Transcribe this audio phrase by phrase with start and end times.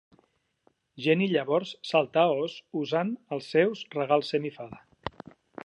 [1.05, 4.85] Jenny llavors salta a Oz usant els seus regals semi-fada.